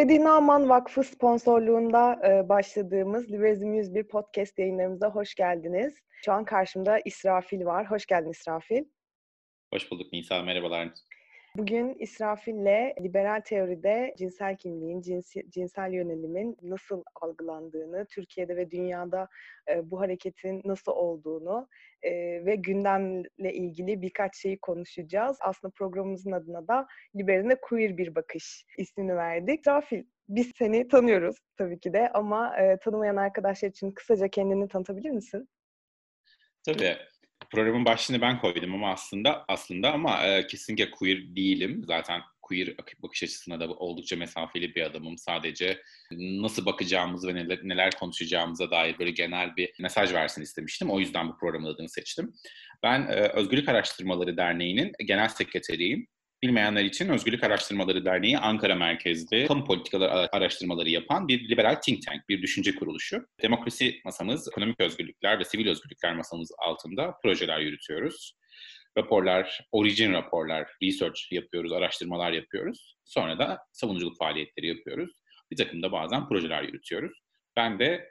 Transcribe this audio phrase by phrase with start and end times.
[0.00, 5.94] Freddy Nauman Vakfı sponsorluğunda e, başladığımız Liberizm 101 podcast yayınlarımıza hoş geldiniz.
[6.24, 7.90] Şu an karşımda İsrafil var.
[7.90, 8.84] Hoş geldin İsrafil.
[9.72, 10.88] Hoş bulduk Nisa, merhabalar.
[11.56, 19.28] Bugün İsrafil'le liberal teoride cinsel kimliğin, cinsi, cinsel yönelimin nasıl algılandığını, Türkiye'de ve dünyada
[19.68, 21.68] e, bu hareketin nasıl olduğunu
[22.02, 22.10] e,
[22.46, 25.36] ve gündemle ilgili birkaç şeyi konuşacağız.
[25.40, 26.86] Aslında programımızın adına da
[27.16, 29.60] Liberine Queer Bir Bakış ismini verdik.
[29.60, 35.10] İsrafil, biz seni tanıyoruz tabii ki de ama e, tanımayan arkadaşlar için kısaca kendini tanıtabilir
[35.10, 35.48] misin?
[36.64, 36.96] Tabii
[37.50, 41.82] programın başlığını ben koydum ama aslında aslında ama e, kesinlikle queer değilim.
[41.86, 45.18] Zaten queer bakış açısına da oldukça mesafeli bir adamım.
[45.18, 45.82] Sadece
[46.12, 50.90] nasıl bakacağımız ve neler, neler konuşacağımıza dair böyle genel bir mesaj versin istemiştim.
[50.90, 52.32] O yüzden bu programın adını seçtim.
[52.82, 56.06] Ben e, Özgürlük Araştırmaları Derneği'nin genel sekreteriyim.
[56.42, 62.28] Bilmeyenler için Özgürlük Araştırmaları Derneği Ankara merkezli kamu politikaları araştırmaları yapan bir liberal think tank,
[62.28, 63.26] bir düşünce kuruluşu.
[63.42, 68.36] Demokrasi masamız, ekonomik özgürlükler ve sivil özgürlükler masamız altında projeler yürütüyoruz.
[68.98, 72.96] Raporlar, origin raporlar, research yapıyoruz, araştırmalar yapıyoruz.
[73.04, 75.10] Sonra da savunuculuk faaliyetleri yapıyoruz.
[75.50, 77.20] Bir takım da bazen projeler yürütüyoruz.
[77.56, 78.08] Ben de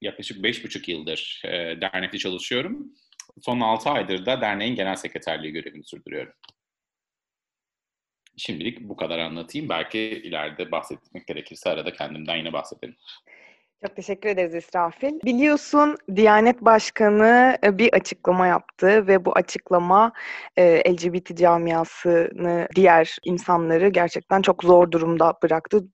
[0.00, 2.92] yaklaşık beş buçuk yıldır e, dernekte çalışıyorum.
[3.42, 6.32] Son altı aydır da derneğin genel sekreterliği görevini sürdürüyorum.
[8.36, 9.68] Şimdilik bu kadar anlatayım.
[9.68, 12.96] Belki ileride bahsetmek gerekirse arada kendimden yine bahsederim.
[13.86, 15.20] Çok teşekkür ederiz İsrafil.
[15.24, 20.12] Biliyorsun Diyanet Başkanı e, bir açıklama yaptı ve bu açıklama
[20.56, 25.84] e, LGBT camiasını, diğer insanları gerçekten çok zor durumda bıraktı.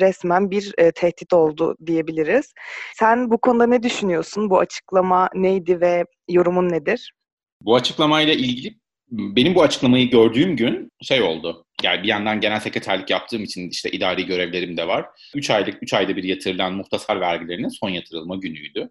[0.00, 2.52] Resmen bir e, tehdit oldu diyebiliriz.
[2.94, 4.50] Sen bu konuda ne düşünüyorsun?
[4.50, 7.12] Bu açıklama neydi ve yorumun nedir?
[7.60, 8.81] Bu açıklamayla ilgili
[9.12, 11.66] benim bu açıklamayı gördüğüm gün şey oldu.
[11.82, 15.06] Yani bir yandan genel sekreterlik yaptığım için işte idari görevlerim de var.
[15.34, 18.90] 3 aylık, 3 ayda bir yatırılan muhtasar vergilerinin son yatırılma günüydü.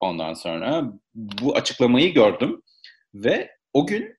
[0.00, 2.62] Ondan sonra bu açıklamayı gördüm
[3.14, 4.16] ve o gün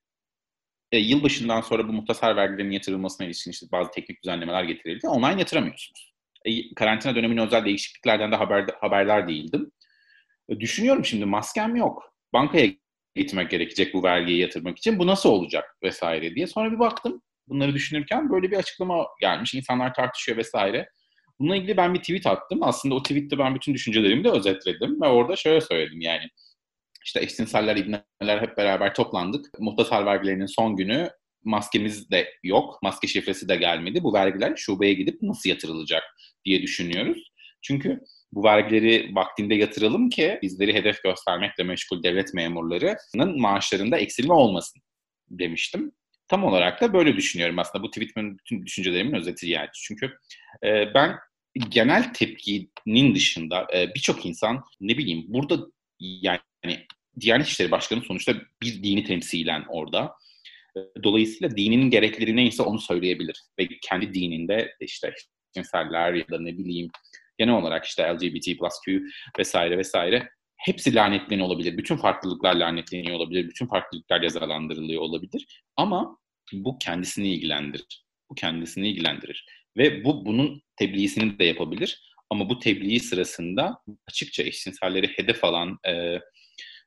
[0.92, 5.08] e, yılbaşından sonra bu muhtasar vergilerin yatırılmasına ilişkin işte bazı teknik düzenlemeler getirildi.
[5.08, 6.14] Online yatıramıyorsunuz.
[6.46, 9.72] E, karantina döneminin özel değişikliklerden de haber, haberler değildim.
[10.50, 12.16] E, düşünüyorum şimdi maskem yok.
[12.34, 12.72] Bankaya
[13.16, 15.00] gitmek gerekecek bu vergiyi yatırmak için.
[15.00, 16.48] Bu nasıl olacak vesaire diye.
[16.48, 19.54] Sonra bir baktım bunları düşünürken böyle bir açıklama gelmiş.
[19.54, 20.90] İnsanlar tartışıyor vesaire.
[21.40, 22.60] Bununla ilgili ben bir tweet attım.
[22.64, 26.24] Aslında o tweette ben bütün düşüncelerimi de özetledim ve orada şöyle söyledim yani.
[27.06, 29.60] İşte eşcinseller, ibneler hep beraber toplandık.
[29.60, 31.10] Muhtasar vergilerinin son günü
[31.44, 32.80] maskemiz de yok.
[32.84, 34.04] Maske şifresi de gelmedi.
[34.04, 36.04] Bu vergiler şubeye gidip nasıl yatırılacak
[36.46, 37.32] diye düşünüyoruz.
[37.62, 38.00] Çünkü
[38.36, 44.82] bu vergileri vaktinde yatıralım ki bizleri hedef göstermekle meşgul devlet memurlarının maaşlarında eksilme olmasın
[45.30, 45.92] demiştim.
[46.28, 47.84] Tam olarak da böyle düşünüyorum aslında.
[47.84, 49.70] Bu tweetimin bütün düşüncelerimin özeti yani.
[49.74, 50.18] Çünkü
[50.64, 51.16] e, ben
[51.70, 55.68] genel tepkinin dışında e, birçok insan ne bileyim burada
[56.00, 56.40] yani
[57.20, 60.14] Diyanet İşleri Başkanı sonuçta bir dini temsilen orada.
[60.78, 63.44] E, dolayısıyla dinin gerekleri neyse onu söyleyebilir.
[63.60, 65.14] Ve kendi dininde işte
[65.54, 66.90] cinseller ya da ne bileyim
[67.38, 69.04] genel olarak işte LGBT plus Q
[69.40, 71.78] vesaire vesaire hepsi lanetleniyor olabilir.
[71.78, 73.50] Bütün farklılıklar lanetleniyor olabilir.
[73.50, 75.64] Bütün farklılıklar cezalandırılıyor olabilir.
[75.78, 76.18] Ama
[76.54, 78.06] bu kendisini ilgilendirir.
[78.30, 79.46] Bu kendisini ilgilendirir.
[79.78, 82.12] Ve bu bunun tebliğisini de yapabilir.
[82.30, 86.20] Ama bu tebliğ sırasında açıkça eşcinselleri hedef alan e,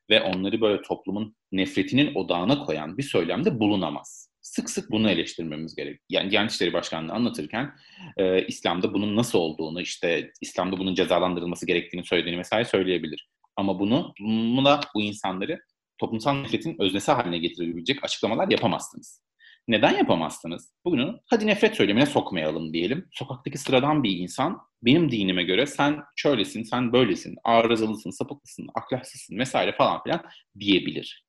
[0.09, 6.01] ve onları böyle toplumun nefretinin odağına koyan bir söylemde bulunamaz sık sık bunu eleştirmemiz gerek.
[6.09, 7.75] Yani Diyanet İşleri Başkanlığı anlatırken
[8.17, 13.29] e, İslam'da bunun nasıl olduğunu, işte İslam'da bunun cezalandırılması gerektiğini söylediğini vesaire söyleyebilir.
[13.55, 14.13] Ama bunu,
[14.55, 15.59] buna bu insanları
[15.97, 19.21] toplumsal nefretin öznesi haline getirebilecek açıklamalar yapamazsınız.
[19.67, 20.73] Neden yapamazsınız?
[20.85, 23.07] Bugünü hadi nefret söylemine sokmayalım diyelim.
[23.11, 29.71] Sokaktaki sıradan bir insan benim dinime göre sen şöylesin, sen böylesin, arızalısın, sapıklısın, ahlaksızsın vesaire
[29.71, 30.23] falan filan
[30.59, 31.25] diyebilir.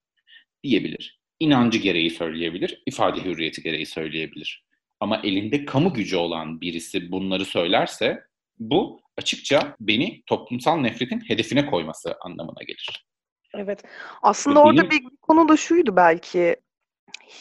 [0.64, 4.64] Diyebilir inancı gereği söyleyebilir, ifade hürriyeti gereği söyleyebilir.
[5.00, 8.22] Ama elinde kamu gücü olan birisi bunları söylerse
[8.58, 13.06] bu açıkça beni toplumsal nefretin hedefine koyması anlamına gelir.
[13.54, 13.84] Evet.
[14.22, 14.66] Aslında Benim...
[14.66, 16.56] orada bir konu da şuydu belki.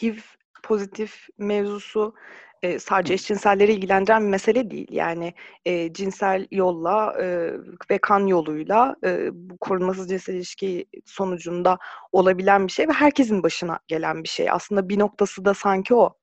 [0.02, 0.16] HIV
[0.62, 2.14] pozitif mevzusu
[2.62, 4.88] e, sadece eşcinselleri ilgilendiren bir mesele değil.
[4.90, 5.34] Yani
[5.64, 7.50] e, cinsel yolla e,
[7.90, 11.78] ve kan yoluyla e, bu korunmasız cinsel ilişki sonucunda
[12.12, 14.50] olabilen bir şey ve herkesin başına gelen bir şey.
[14.50, 16.16] Aslında bir noktası da sanki o.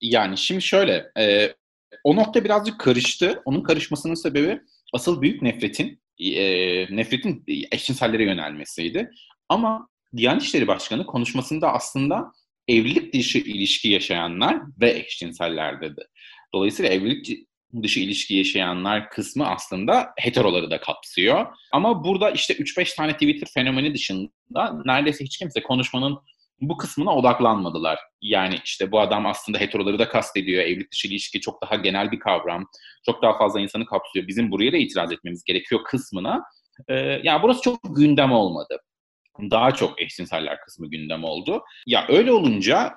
[0.00, 1.54] Yani şimdi şöyle, e,
[2.04, 3.42] o nokta birazcık karıştı.
[3.44, 4.60] Onun karışmasının sebebi
[4.92, 9.10] asıl büyük nefretin e, nefretin eşcinsellere yönelmesiydi.
[9.48, 12.32] Ama Diyanet İşleri Başkanı konuşmasında aslında
[12.68, 16.06] evlilik dışı ilişki yaşayanlar ve eşcinseller dedi.
[16.54, 17.46] Dolayısıyla evlilik
[17.82, 21.46] dışı ilişki yaşayanlar kısmı aslında heteroları da kapsıyor.
[21.72, 26.18] Ama burada işte 3-5 tane Twitter fenomeni dışında neredeyse hiç kimse konuşmanın
[26.60, 27.98] bu kısmına odaklanmadılar.
[28.22, 30.62] Yani işte bu adam aslında heteroları da kastediyor.
[30.62, 32.66] Evlilik dışı ilişki çok daha genel bir kavram.
[33.06, 34.28] Çok daha fazla insanı kapsıyor.
[34.28, 36.42] Bizim buraya da itiraz etmemiz gerekiyor kısmına.
[36.88, 38.78] Ee, yani burası çok gündem olmadı.
[39.50, 41.62] Daha çok eşcinseller kısmı gündem oldu.
[41.86, 42.94] Ya öyle olunca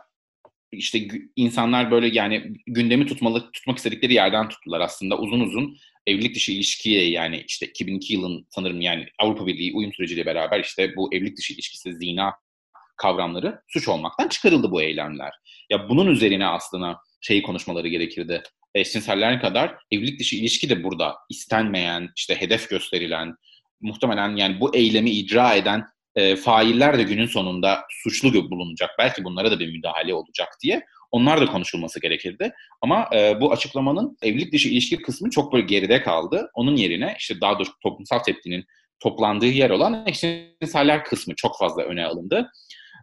[0.72, 5.78] işte insanlar böyle yani gündemi tutmalı tutmak istedikleri yerden tuttular aslında uzun uzun
[6.08, 10.96] evlilik dışı ilişkiye yani işte 2002 yılın sanırım yani Avrupa Birliği uyum süreciyle beraber işte
[10.96, 12.34] bu evlilik dışı ilişkisi zina
[12.98, 15.34] kavramları suç olmaktan çıkarıldı bu eylemler.
[15.70, 18.44] Ya bunun üzerine aslında şeyi konuşmaları gerekirdi.
[18.76, 23.36] Eşcinseller kadar evlilik dışı ilişki de burada istenmeyen, işte hedef gösterilen,
[23.82, 25.86] muhtemelen yani bu eylemi icra eden
[26.20, 28.90] e, failler de günün sonunda suçlu bulunacak.
[29.00, 30.86] Belki bunlara da bir müdahale olacak diye.
[31.12, 32.52] Onlar da konuşulması gerekirdi.
[32.82, 36.50] Ama e, bu açıklamanın evlilik dışı ilişki kısmı çok böyle geride kaldı.
[36.54, 38.66] Onun yerine işte daha doğrusu toplumsal tepkinin
[39.00, 42.52] toplandığı yer olan eşcinseller kısmı çok fazla öne alındı.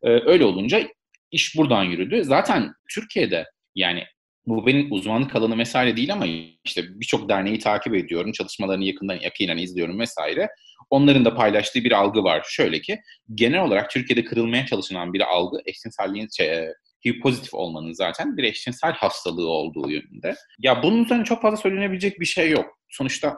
[0.02, 0.88] E, öyle olunca
[1.30, 2.24] iş buradan yürüdü.
[2.24, 4.04] Zaten Türkiye'de yani
[4.46, 6.26] bu benim uzmanlık alanı vesaire değil ama
[6.64, 10.48] işte birçok derneği takip ediyorum, çalışmalarını yakından yakinen izliyorum vesaire.
[10.90, 12.46] Onların da paylaştığı bir algı var.
[12.48, 13.00] Şöyle ki
[13.34, 16.74] genel olarak Türkiye'de kırılmaya çalışılan bir algı eşcinselliğin şey, e,
[17.06, 20.34] HIV pozitif olmanın zaten bir eşcinsel hastalığı olduğu yönünde.
[20.58, 22.78] Ya bunun üzerine çok fazla söylenebilecek bir şey yok.
[22.88, 23.36] Sonuçta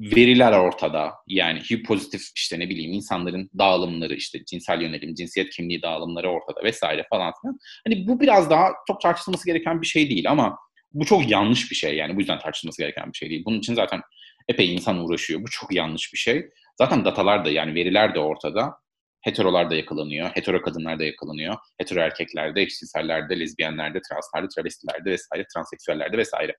[0.00, 1.12] veriler ortada.
[1.26, 6.64] Yani HIV pozitif işte ne bileyim insanların dağılımları işte cinsel yönelim, cinsiyet kimliği dağılımları ortada
[6.64, 7.58] vesaire falan filan.
[7.86, 10.58] Hani bu biraz daha çok tartışılması gereken bir şey değil ama
[10.92, 13.42] bu çok yanlış bir şey yani bu yüzden tartışılması gereken bir şey değil.
[13.46, 14.00] Bunun için zaten
[14.48, 15.42] epey insan uğraşıyor.
[15.42, 16.48] Bu çok yanlış bir şey.
[16.78, 18.82] Zaten datalar da yani veriler de ortada.
[19.20, 26.18] Heterolar da yakalanıyor, hetero kadınlar da yakalanıyor, hetero erkeklerde, eşcinsellerde, lezbiyenlerde, translerde, travestilerde vesaire, transseksüellerde
[26.18, 26.56] vesaire.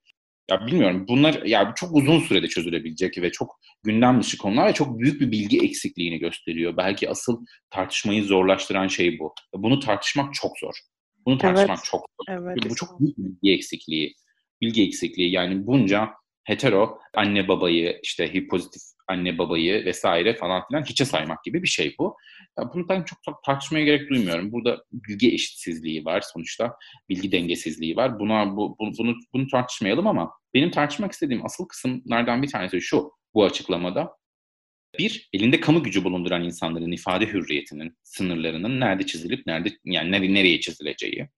[0.51, 4.99] Ya bilmiyorum bunlar ya çok uzun sürede çözülebilecek ve çok gündem dışı konular ve çok
[4.99, 6.77] büyük bir bilgi eksikliğini gösteriyor.
[6.77, 9.33] Belki asıl tartışmayı zorlaştıran şey bu.
[9.55, 10.73] Bunu tartışmak çok zor.
[11.25, 11.85] Bunu tartışmak evet.
[11.85, 12.33] çok zor.
[12.33, 14.15] Evet, bu çok büyük bir bilgi eksikliği.
[14.61, 16.09] Bilgi eksikliği yani bunca
[16.43, 21.67] hetero anne babayı işte HIV pozitif anne babayı vesaire falan filan hiçe saymak gibi bir
[21.67, 22.17] şey bu.
[22.59, 24.51] Ya bundan çok, çok tartışmaya gerek duymuyorum.
[24.51, 26.77] Burada bilgi eşitsizliği var sonuçta.
[27.09, 28.19] Bilgi dengesizliği var.
[28.19, 33.11] Buna bu, bu, bunu bunu tartışmayalım ama benim tartışmak istediğim asıl kısımlardan bir tanesi şu
[33.33, 34.11] bu açıklamada.
[34.99, 41.29] Bir, elinde kamu gücü bulunduran insanların ifade hürriyetinin, sınırlarının nerede çizilip nerede yani nereye çizileceği.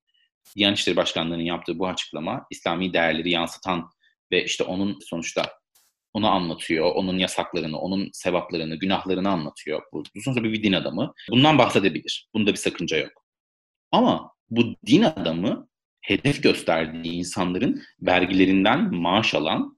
[0.55, 3.89] Diyanet İşleri Başkanlığı'nın yaptığı bu açıklama İslami değerleri yansıtan
[4.31, 5.51] ve işte onun sonuçta
[6.13, 9.81] onu anlatıyor, onun yasaklarını, onun sevaplarını, günahlarını anlatıyor.
[9.93, 11.13] Bu sonuçta bir din adamı.
[11.31, 12.29] Bundan bahsedebilir.
[12.33, 13.25] Bunda bir sakınca yok.
[13.91, 15.67] Ama bu din adamı
[16.01, 19.77] hedef gösterdiği insanların vergilerinden maaş alan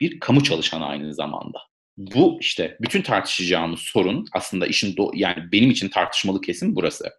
[0.00, 1.58] bir kamu çalışanı aynı zamanda.
[1.96, 7.10] Bu işte bütün tartışacağımız sorun aslında işin do- yani benim için tartışmalı kesim burası.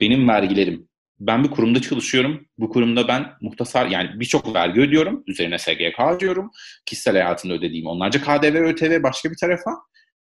[0.00, 0.88] Benim vergilerim
[1.20, 2.46] ben bir kurumda çalışıyorum.
[2.58, 5.24] Bu kurumda ben muhtasar yani birçok vergi ödüyorum.
[5.26, 6.50] Üzerine SGK ödüyorum.
[6.86, 9.70] Kişisel hayatında ödediğim onlarca KDV, ÖTV başka bir tarafa.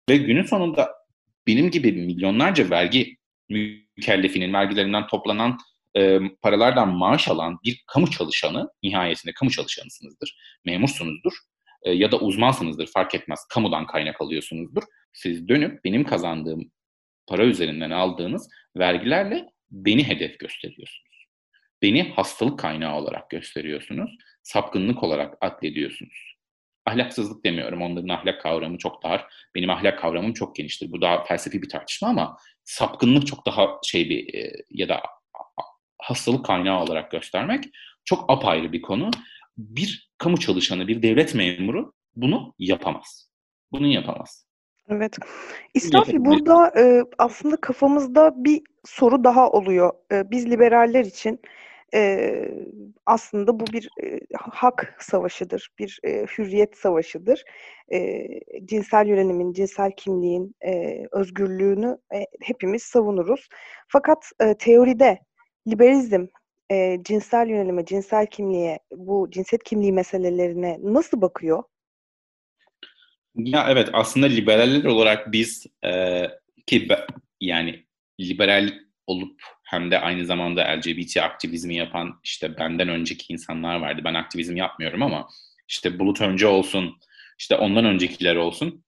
[0.09, 0.91] Ve günün sonunda
[1.47, 3.17] benim gibi milyonlarca vergi
[3.49, 5.57] mükellefinin vergilerinden toplanan
[5.97, 10.37] e, paralardan maaş alan bir kamu çalışanı nihayetinde kamu çalışanısınızdır.
[10.65, 11.33] Memursunuzdur
[11.83, 13.39] e, ya da uzmansınızdır fark etmez.
[13.49, 14.83] Kamudan kaynak alıyorsunuzdur.
[15.13, 16.71] Siz dönüp benim kazandığım
[17.27, 21.27] para üzerinden aldığınız vergilerle beni hedef gösteriyorsunuz.
[21.81, 24.17] Beni hastalık kaynağı olarak gösteriyorsunuz.
[24.43, 26.35] Sapkınlık olarak addediyorsunuz.
[26.85, 27.81] Ahlaksızlık demiyorum.
[27.81, 29.25] Onların ahlak kavramı çok dar.
[29.55, 30.91] Benim ahlak kavramım çok geniştir.
[30.91, 35.01] Bu daha felsefi bir tartışma ama sapkınlık çok daha şey bir e, ya da
[36.01, 37.63] hastalık kaynağı olarak göstermek
[38.05, 39.11] çok apayrı bir konu.
[39.57, 43.29] Bir kamu çalışanı, bir devlet memuru bunu yapamaz.
[43.71, 44.47] Bunu yapamaz.
[44.95, 45.17] Evet.
[45.73, 49.91] İsrafil burada e, aslında kafamızda bir soru daha oluyor.
[50.11, 51.39] E, biz liberaller için
[51.93, 52.31] e,
[53.05, 57.43] aslında bu bir e, hak savaşıdır, bir e, hürriyet savaşıdır.
[57.93, 58.27] E,
[58.65, 63.47] cinsel yönelimin, cinsel kimliğin e, özgürlüğünü e, hepimiz savunuruz.
[63.87, 65.19] Fakat e, teoride
[65.67, 66.25] liberalizm
[66.71, 71.63] e, cinsel yönelime, cinsel kimliğe, bu cinsiyet kimliği meselelerine nasıl bakıyor?
[73.35, 76.23] Ya evet aslında liberaller olarak biz e,
[76.67, 77.07] ki be,
[77.41, 77.85] yani
[78.19, 78.73] liberal
[79.07, 84.01] olup hem de aynı zamanda LGBT aktivizmi yapan işte benden önceki insanlar vardı.
[84.05, 85.27] Ben aktivizm yapmıyorum ama
[85.67, 86.97] işte Bulut Önce olsun,
[87.39, 88.83] işte ondan öncekiler olsun.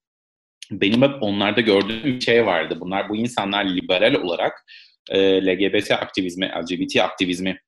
[0.71, 2.77] Benim hep onlarda gördüğüm bir şey vardı.
[2.79, 4.65] Bunlar bu insanlar liberal olarak
[5.09, 7.59] e, LGBT aktivizmi, LGBT aktivizmi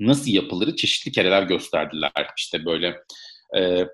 [0.00, 2.12] nasıl yapılırı çeşitli kereler gösterdiler.
[2.38, 2.96] İşte böyle
[3.56, 3.86] e,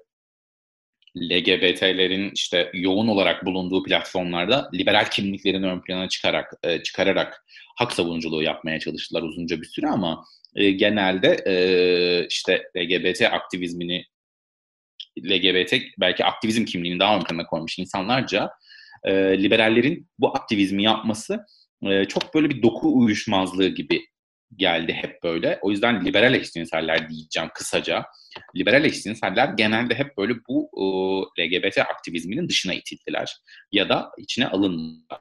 [1.17, 7.45] LGBT'lerin işte yoğun olarak bulunduğu platformlarda liberal kimliklerini ön plana çıkarak e, çıkararak
[7.76, 10.25] hak savunuculuğu yapmaya çalıştılar uzunca bir süre ama
[10.57, 14.05] e, genelde e, işte LGBT aktivizmini
[15.19, 18.50] LGBT belki aktivizm kimliğini daha ön plana koymuş insanlarca
[19.05, 19.12] e,
[19.43, 21.45] liberallerin bu aktivizmi yapması
[21.83, 24.07] e, çok böyle bir doku uyuşmazlığı gibi
[24.57, 25.59] geldi hep böyle.
[25.62, 28.04] O yüzden liberal eşcinseller diyeceğim kısaca.
[28.57, 30.71] Liberal eşcinseller genelde hep böyle bu
[31.38, 33.37] e, LGBT aktivizminin dışına itildiler
[33.73, 35.21] ya da içine alındılar.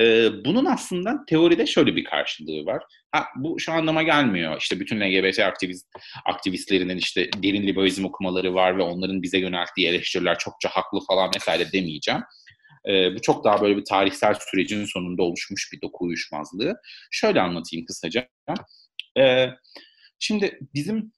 [0.00, 2.82] E, bunun aslında teoride şöyle bir karşılığı var.
[3.12, 4.60] Ha, bu şu anlama gelmiyor.
[4.60, 5.86] İşte bütün LGBT aktivist,
[6.24, 11.72] aktivistlerinin işte derin liberalizm okumaları var ve onların bize yönelttiği eleştiriler çokça haklı falan vesaire
[11.72, 12.20] demeyeceğim.
[12.88, 16.80] E, bu çok daha böyle bir tarihsel sürecin sonunda oluşmuş bir doku uyuşmazlığı.
[17.10, 18.28] Şöyle anlatayım kısaca.
[19.18, 19.46] E,
[20.18, 21.12] şimdi bizim,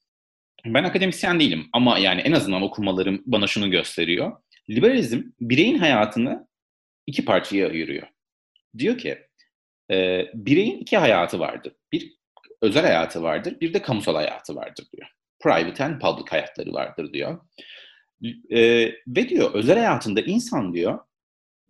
[0.65, 4.33] ben akademisyen değilim ama yani en azından okumalarım bana şunu gösteriyor.
[4.71, 6.49] Liberalizm bireyin hayatını
[7.07, 8.07] iki parçaya ayırıyor.
[8.79, 9.19] Diyor ki,
[9.91, 11.73] e, bireyin iki hayatı vardır.
[11.93, 12.17] Bir
[12.63, 15.09] özel hayatı vardır, bir de kamusal hayatı vardır diyor.
[15.41, 17.41] Private and public hayatları vardır diyor.
[18.51, 18.61] E,
[19.07, 20.99] ve diyor özel hayatında insan diyor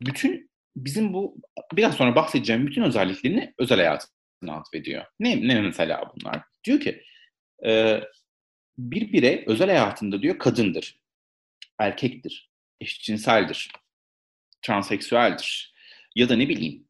[0.01, 1.37] bütün bizim bu
[1.73, 5.05] biraz sonra bahsedeceğim bütün özelliklerini özel hayatına atfediyor.
[5.21, 6.43] Ne, ne mesela bunlar?
[6.65, 7.03] Diyor ki
[7.67, 8.01] e,
[8.79, 11.01] bir birey özel hayatında diyor kadındır,
[11.79, 13.71] erkektir, eşcinseldir,
[14.63, 15.75] transseksüeldir
[16.15, 16.89] ya da ne bileyim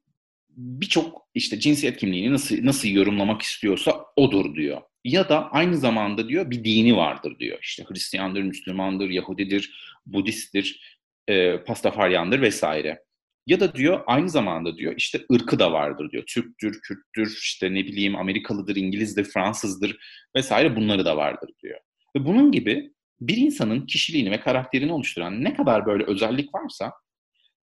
[0.48, 4.82] birçok işte cinsiyet kimliğini nasıl nasıl yorumlamak istiyorsa odur diyor.
[5.04, 7.58] Ya da aynı zamanda diyor bir dini vardır diyor.
[7.62, 10.89] İşte Hristiyandır, Müslümandır, Yahudidir, Budisttir,
[11.28, 13.04] e, Pastafaryandır vesaire.
[13.46, 16.24] Ya da diyor aynı zamanda diyor işte ırkı da vardır diyor.
[16.26, 19.96] Türktür, Kürttür, işte ne bileyim Amerikalıdır, İngilizdir, Fransızdır
[20.36, 21.80] vesaire bunları da vardır diyor.
[22.16, 26.92] Ve bunun gibi bir insanın kişiliğini ve karakterini oluşturan ne kadar böyle özellik varsa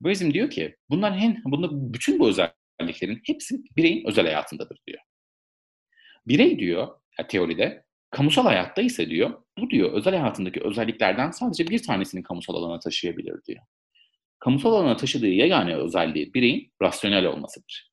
[0.00, 4.98] Buizm diyor ki bunlar hem bunda bütün bu özelliklerin hepsi bireyin özel hayatındadır diyor.
[6.26, 6.88] Birey diyor
[7.28, 7.84] teoride
[8.16, 13.44] kamusal hayatta ise diyor bu diyor özel hayatındaki özelliklerden sadece bir tanesini kamusal alana taşıyabilir
[13.44, 13.62] diyor.
[14.38, 17.90] Kamusal alana taşıdığı yegane özelliği bireyin rasyonel olmasıdır.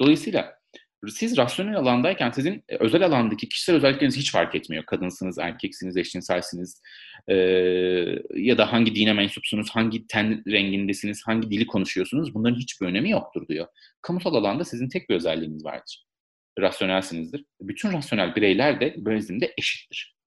[0.00, 0.58] Dolayısıyla
[1.08, 4.84] siz rasyonel alandayken sizin e, özel alandaki kişisel özellikleriniz hiç fark etmiyor.
[4.84, 6.82] Kadınsınız, erkeksiniz, eşcinselsiniz
[7.28, 7.34] e,
[8.34, 13.48] ya da hangi dine mensupsunuz, hangi ten rengindesiniz, hangi dili konuşuyorsunuz bunların hiçbir önemi yoktur
[13.48, 13.66] diyor.
[14.02, 16.07] Kamusal alanda sizin tek bir özelliğiniz vardır.
[16.58, 17.44] Rasyonelsinizdir.
[17.60, 20.18] Bütün rasyonel bireyler de böylesinde eşittir.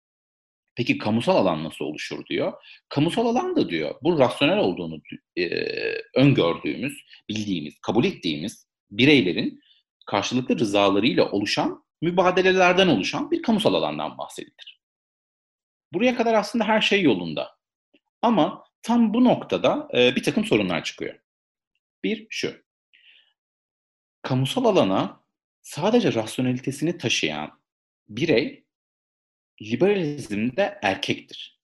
[0.75, 2.53] Peki kamusal alan nasıl oluşur diyor.
[2.89, 5.01] Kamusal alan da diyor bu rasyonel olduğunu
[5.37, 5.47] e,
[6.15, 9.59] öngördüğümüz, bildiğimiz, kabul ettiğimiz bireylerin
[10.05, 14.81] karşılıklı rızalarıyla oluşan mübadelelerden oluşan bir kamusal alandan bahsedilir.
[15.93, 17.57] Buraya kadar aslında her şey yolunda.
[18.21, 21.19] Ama tam bu noktada e, bir takım sorunlar çıkıyor.
[22.03, 22.63] Bir şu.
[24.21, 25.20] Kamusal alana
[25.61, 27.61] sadece rasyonelitesini taşıyan
[28.09, 28.65] birey
[29.61, 31.59] liberalizmde erkektir.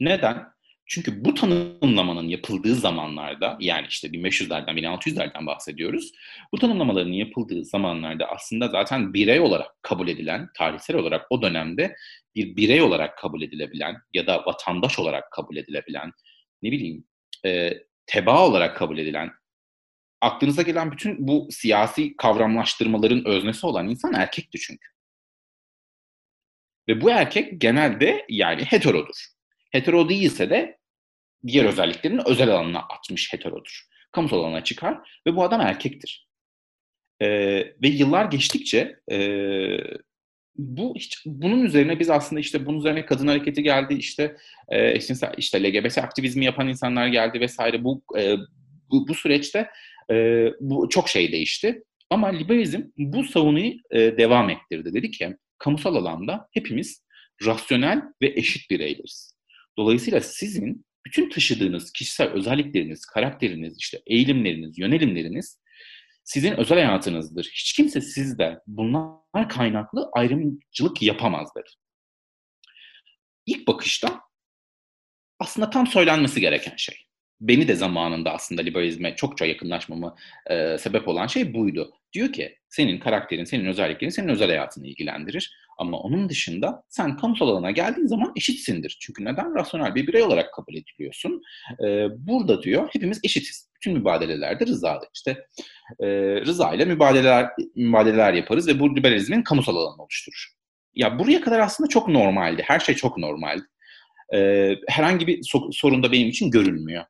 [0.00, 0.46] Neden?
[0.86, 6.12] Çünkü bu tanımlamanın yapıldığı zamanlarda yani işte 1500'lerden 1600'lerden bahsediyoruz.
[6.52, 11.96] Bu tanımlamaların yapıldığı zamanlarda aslında zaten birey olarak kabul edilen, tarihsel olarak o dönemde
[12.34, 16.12] bir birey olarak kabul edilebilen ya da vatandaş olarak kabul edilebilen,
[16.62, 17.04] ne bileyim
[17.46, 17.72] e,
[18.06, 19.30] tebaa olarak kabul edilen,
[20.20, 24.88] aklınıza gelen bütün bu siyasi kavramlaştırmaların öznesi olan insan erkekti çünkü.
[26.88, 29.26] Ve bu erkek genelde yani heterodur.
[29.70, 30.78] Hetero değilse de
[31.46, 33.86] diğer özelliklerini özel alanına atmış heterodur.
[34.12, 36.28] Kamusal alana çıkar ve bu adam erkektir.
[37.20, 37.28] Ee,
[37.82, 39.18] ve yıllar geçtikçe e,
[40.56, 44.36] bu hiç, bunun üzerine biz aslında işte bunun üzerine kadın hareketi geldi işte
[44.68, 48.36] e, işte, işte LGBT aktivizmi yapan insanlar geldi vesaire bu e,
[48.90, 49.70] bu, bu süreçte
[50.10, 55.94] e, bu çok şey değişti ama liberalizm bu savunuyu e, devam ettirdi dedi ki kamusal
[55.94, 57.04] alanda hepimiz
[57.46, 59.34] rasyonel ve eşit bireyleriz.
[59.78, 65.60] Dolayısıyla sizin bütün taşıdığınız kişisel özellikleriniz, karakteriniz, işte eğilimleriniz, yönelimleriniz
[66.24, 67.50] sizin özel hayatınızdır.
[67.54, 71.68] Hiç kimse sizde bunlar kaynaklı ayrımcılık yapamaz dedi.
[73.46, 74.20] İlk bakışta
[75.38, 77.09] aslında tam söylenmesi gereken şey.
[77.40, 80.16] Beni de zamanında aslında liberalizme çokça yakınlaşmama
[80.50, 81.92] e, sebep olan şey buydu.
[82.12, 85.56] Diyor ki senin karakterin, senin özelliklerin senin özel hayatını ilgilendirir.
[85.78, 88.98] Ama onun dışında sen kamusal alana geldiğin zaman eşitsindir.
[89.00, 89.54] Çünkü neden?
[89.54, 91.42] Rasyonel bir birey olarak kabul ediliyorsun.
[91.84, 93.70] Ee, burada diyor hepimiz eşitiz.
[93.74, 95.08] bütün mübadelelerde rızadır.
[95.14, 95.46] İşte
[96.00, 96.06] e,
[96.40, 100.46] rıza mübadeleler, mübadeleler yaparız ve bu liberalizmin kamusal alanını oluşturur.
[100.94, 102.62] Ya buraya kadar aslında çok normaldi.
[102.66, 103.62] Her şey çok normaldi.
[104.34, 107.04] E, herhangi bir so- sorun da benim için görülmüyor.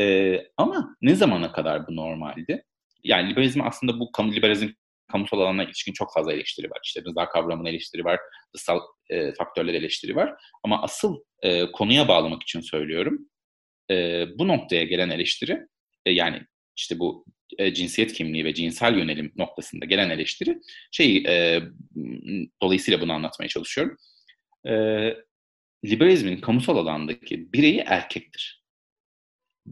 [0.00, 2.64] E, ama ne zamana kadar bu normaldi?
[3.04, 4.68] Yani liberalizm aslında bu kamu liberalizm
[5.12, 6.78] kamusal alana ilişkin çok fazla eleştiri var.
[6.84, 8.20] İşte rıza kavramının eleştiri var,
[8.54, 8.80] dışsal
[9.10, 10.34] e, faktörler eleştiri var.
[10.64, 13.18] Ama asıl e, konuya bağlamak için söylüyorum.
[13.90, 15.60] E, bu noktaya gelen eleştiri,
[16.06, 16.42] e, yani
[16.76, 17.24] işte bu
[17.58, 20.58] e, cinsiyet kimliği ve cinsel yönelim noktasında gelen eleştiri,
[20.92, 21.62] şey e,
[22.62, 23.96] dolayısıyla bunu anlatmaya çalışıyorum.
[24.66, 24.72] E,
[25.84, 28.59] liberalizmin kamusal alandaki bireyi erkektir.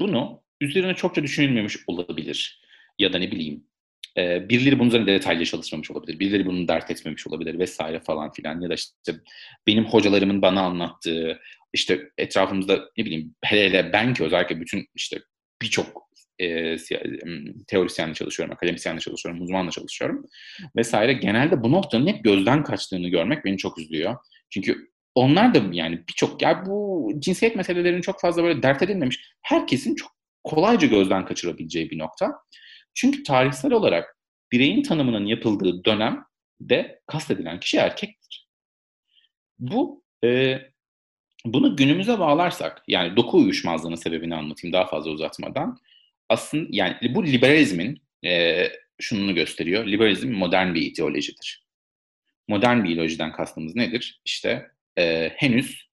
[0.01, 2.63] Bunu üzerine çokça düşünülmemiş olabilir.
[2.99, 3.65] Ya da ne bileyim
[4.17, 6.19] e, birileri bunun üzerine detaylı çalışmamış olabilir.
[6.19, 8.61] Birileri bunu dert etmemiş olabilir vesaire falan filan.
[8.61, 9.13] Ya da işte
[9.67, 11.41] benim hocalarımın bana anlattığı
[11.73, 15.21] işte etrafımızda ne bileyim hele hele ben ki özellikle bütün işte
[15.63, 16.77] birçok e,
[17.67, 20.27] teorisyenle çalışıyorum, akademisyenle çalışıyorum, uzmanla çalışıyorum
[20.77, 21.13] vesaire.
[21.13, 24.17] Genelde bu noktanın hep gözden kaçtığını görmek beni çok üzüyor.
[24.51, 29.33] Çünkü onlar da yani birçok ya bu cinsiyet meselelerinin çok fazla böyle dert edilmemiş.
[29.43, 30.13] Herkesin çok
[30.45, 32.33] kolayca gözden kaçırabileceği bir nokta.
[32.95, 34.17] Çünkü tarihsel olarak
[34.53, 38.49] bireyin tanımının yapıldığı dönemde kastedilen kişi erkektir.
[39.59, 40.59] Bu e,
[41.45, 45.79] bunu günümüze bağlarsak, yani doku uyuşmazlığının sebebini anlatayım daha fazla uzatmadan.
[46.29, 48.65] Aslında yani bu liberalizmin e,
[49.01, 49.87] şununu gösteriyor.
[49.87, 51.67] Liberalizm modern bir ideolojidir.
[52.49, 54.21] Modern bir ideolojiden kastımız nedir?
[54.25, 55.89] İşte e, henüz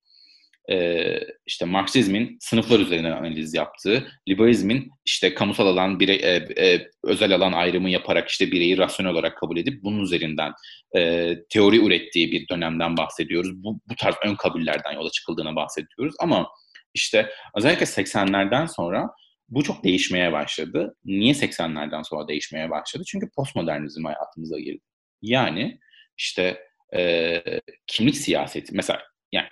[0.71, 7.35] e, işte Marksizmin sınıflar üzerinden analiz yaptığı, liberalizmin işte kamusal alan, birey, e, e, özel
[7.35, 10.51] alan ayrımı yaparak işte bireyi rasyonel olarak kabul edip bunun üzerinden
[10.95, 13.63] e, teori ürettiği bir dönemden bahsediyoruz.
[13.63, 16.15] Bu, bu tarz ön kabullerden yola çıkıldığına bahsediyoruz.
[16.19, 16.47] Ama
[16.93, 19.09] işte özellikle 80'lerden sonra
[19.49, 20.95] bu çok değişmeye başladı.
[21.05, 23.03] Niye 80'lerden sonra değişmeye başladı?
[23.07, 24.83] Çünkü postmodernizm hayatımıza girdi.
[25.21, 25.79] Yani
[26.17, 26.57] işte
[26.95, 27.41] e,
[27.87, 29.47] kimlik siyaseti, mesela yani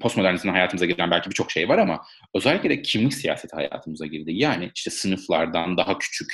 [0.00, 2.02] postmodernizmin hayatımıza giren belki birçok şey var ama
[2.34, 4.32] özellikle de kimlik siyaseti hayatımıza girdi.
[4.34, 6.28] Yani işte sınıflardan daha küçük,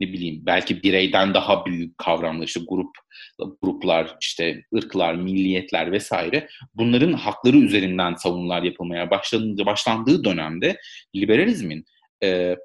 [0.00, 2.96] ne bileyim belki bireyden daha büyük kavramlar işte grup
[3.62, 10.76] gruplar işte ırklar milliyetler vesaire bunların hakları üzerinden savunular yapılmaya başlandığı başlandığı dönemde
[11.16, 11.84] liberalizmin
[12.22, 12.56] e,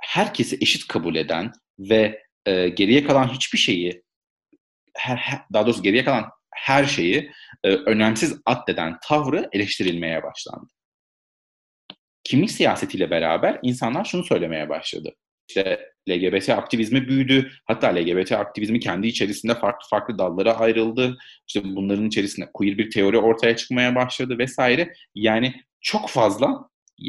[0.00, 4.02] herkesi eşit kabul eden ve e, geriye kalan hiçbir şeyi
[4.94, 7.30] her, daha doğrusu geriye kalan her şeyi
[7.64, 10.72] e, önemsiz addeden tavrı eleştirilmeye başlandı.
[12.24, 15.14] Kimlik siyasetiyle beraber insanlar şunu söylemeye başladı.
[15.48, 17.50] İşte LGBT aktivizmi büyüdü.
[17.64, 21.18] Hatta LGBT aktivizmi kendi içerisinde farklı farklı dallara ayrıldı.
[21.48, 24.92] İşte bunların içerisinde queer bir teori ortaya çıkmaya başladı vesaire.
[25.14, 26.68] Yani çok fazla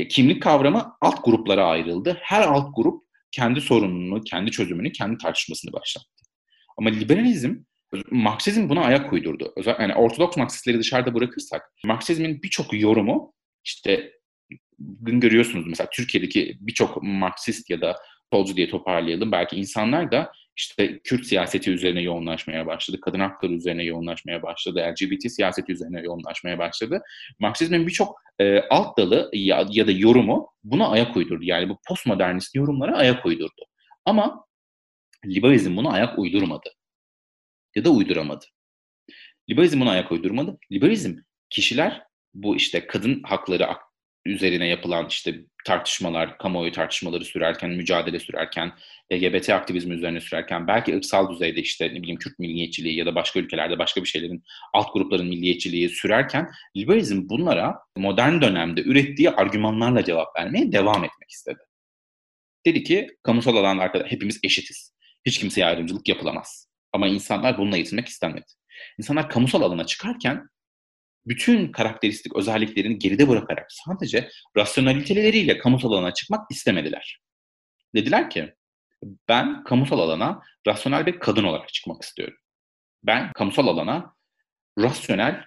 [0.09, 2.17] kimlik kavramı alt gruplara ayrıldı.
[2.21, 6.07] Her alt grup kendi sorununu, kendi çözümünü, kendi tartışmasını başlattı.
[6.77, 7.55] Ama liberalizm
[8.11, 9.53] Marksizm buna ayak uydurdu.
[9.79, 14.11] Yani Ortodoks Marksistleri dışarıda bırakırsak, Marksizmin birçok yorumu işte
[14.79, 17.97] bugün görüyorsunuz mesela Türkiye'deki birçok Marksist ya da
[18.33, 19.31] solcu diye toparlayalım.
[19.31, 25.31] Belki insanlar da işte Kürt siyaseti üzerine yoğunlaşmaya başladı, kadın hakları üzerine yoğunlaşmaya başladı, LGBT
[25.31, 27.01] siyaseti üzerine yoğunlaşmaya başladı.
[27.39, 31.43] Marksizmin birçok e, alt dalı ya, ya da yorumu buna ayak uydurdu.
[31.43, 33.65] Yani bu postmodernist yorumlara ayak uydurdu.
[34.05, 34.45] Ama
[35.25, 36.69] liberalizm buna ayak uydurmadı
[37.75, 38.45] ya da uyduramadı.
[39.49, 40.57] Liberalizm buna ayak uydurmadı.
[40.71, 41.15] Liberalizm
[41.49, 43.67] kişiler bu işte kadın hakları
[44.25, 48.73] üzerine yapılan işte tartışmalar, kamuoyu tartışmaları sürerken, mücadele sürerken,
[49.13, 53.39] LGBT aktivizmi üzerine sürerken, belki ırksal düzeyde işte ne bileyim Kürt milliyetçiliği ya da başka
[53.39, 60.39] ülkelerde başka bir şeylerin, alt grupların milliyetçiliği sürerken liberalizm bunlara modern dönemde ürettiği argümanlarla cevap
[60.39, 61.59] vermeye devam etmek istedi.
[62.65, 64.93] Dedi ki kamusal alanlarda hepimiz eşitiz.
[65.25, 66.72] Hiç kimseye ayrımcılık yapılamaz.
[66.93, 68.45] Ama insanlar bununla yetinmek istemedi.
[68.97, 70.47] İnsanlar kamusal alana çıkarken
[71.25, 77.19] bütün karakteristik özelliklerini geride bırakarak sadece rasyonaliteleriyle kamusal alana çıkmak istemediler.
[77.95, 78.53] Dediler ki
[79.27, 82.37] ben kamusal alana rasyonel bir kadın olarak çıkmak istiyorum.
[83.03, 84.15] Ben kamusal alana
[84.79, 85.45] rasyonel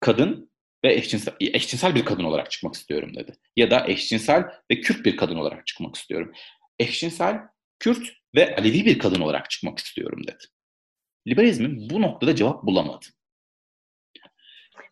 [0.00, 0.52] kadın
[0.84, 3.36] ve eşcinsel, eşcinsel bir kadın olarak çıkmak istiyorum dedi.
[3.56, 6.32] Ya da eşcinsel ve Kürt bir kadın olarak çıkmak istiyorum.
[6.78, 7.40] Eşcinsel,
[7.78, 10.44] Kürt ve Alevi bir kadın olarak çıkmak istiyorum dedi
[11.26, 13.06] liberalizmin bu noktada cevap bulamadı.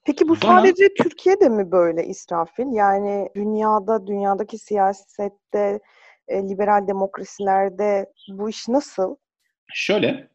[0.07, 2.73] Peki bu Bana, sadece Türkiye'de mi böyle İsrafil?
[2.73, 5.81] Yani dünyada, dünyadaki siyasette,
[6.29, 9.17] e, liberal demokrasilerde bu iş nasıl?
[9.73, 10.29] Şöyle,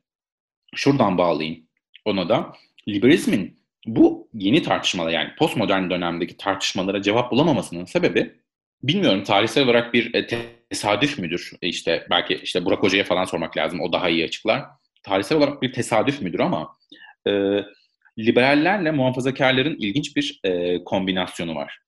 [0.76, 1.68] şuradan bağlayayım
[2.06, 2.54] ona da.
[2.88, 8.42] Liberalizmin bu yeni tartışmalar yani postmodern dönemdeki tartışmalara cevap bulamamasının sebebi
[8.84, 10.28] bilmiyorum tarihsel olarak bir e,
[10.70, 11.52] tesadüf müdür?
[11.62, 13.82] E işte belki işte Burak Hoca'ya falan sormak lazım.
[13.82, 14.66] O daha iyi açıklar.
[15.06, 16.78] Tarihsel olarak bir tesadüf müdür ama
[17.28, 17.32] e,
[18.20, 21.80] liberallerle muhafazakarların ilginç bir e, kombinasyonu var.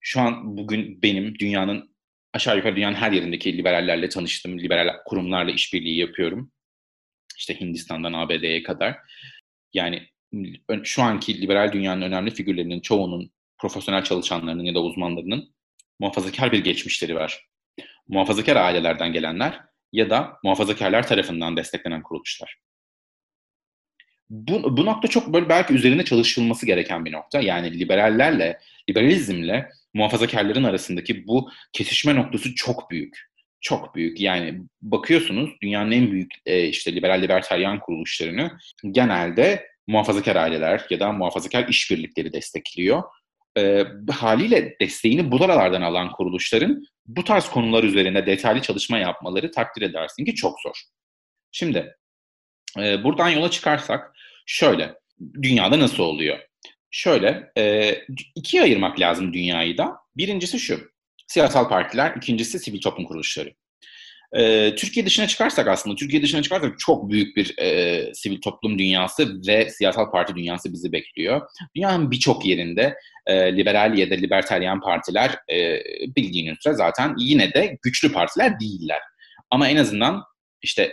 [0.00, 1.96] Şu an bugün benim dünyanın
[2.32, 4.58] aşağı yukarı dünyanın her yerindeki liberallerle tanıştım.
[4.58, 6.52] Liberal kurumlarla işbirliği yapıyorum.
[7.38, 8.96] İşte Hindistan'dan ABD'ye kadar.
[9.72, 10.08] Yani
[10.84, 15.54] şu anki liberal dünyanın önemli figürlerinin çoğunun profesyonel çalışanlarının ya da uzmanlarının
[15.98, 17.46] muhafazakar bir geçmişleri var.
[18.08, 22.56] Muhafazakar ailelerden gelenler ya da muhafazakarlar tarafından desteklenen kuruluşlar.
[24.30, 27.40] Bu, bu nokta çok böyle belki üzerinde çalışılması gereken bir nokta.
[27.40, 28.58] Yani liberallerle,
[28.90, 33.30] liberalizmle muhafazakarların arasındaki bu kesişme noktası çok büyük.
[33.60, 34.20] Çok büyük.
[34.20, 38.58] Yani bakıyorsunuz dünyanın en büyük e, işte liberal libertaryen kuruluşlarını
[38.90, 43.02] genelde muhafazakar aileler ya da muhafazakar işbirlikleri destekliyor.
[43.58, 49.82] E, haliyle desteğini bu aralardan alan kuruluşların bu tarz konular üzerinde detaylı çalışma yapmaları takdir
[49.82, 50.82] edersin ki çok zor.
[51.52, 51.96] Şimdi
[52.78, 54.94] e, buradan yola çıkarsak şöyle,
[55.42, 56.38] dünyada nasıl oluyor?
[56.90, 57.94] Şöyle, e,
[58.34, 59.96] ikiye ayırmak lazım dünyayı da.
[60.16, 60.90] Birincisi şu,
[61.26, 63.54] siyasal partiler, ikincisi sivil toplum kuruluşları.
[64.32, 69.40] E, Türkiye dışına çıkarsak aslında, Türkiye dışına çıkarsak çok büyük bir e, sivil toplum dünyası
[69.46, 71.40] ve siyasal parti dünyası bizi bekliyor.
[71.76, 72.94] Dünyanın birçok yerinde
[73.26, 75.82] e, liberal ya da libertaryen partiler e,
[76.16, 79.00] bildiğiniz üzere zaten yine de güçlü partiler değiller.
[79.50, 80.22] Ama en azından
[80.62, 80.92] işte